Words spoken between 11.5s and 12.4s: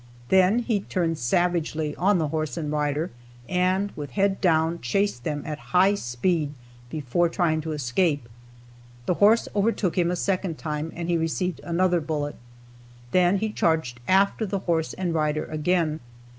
another bullet.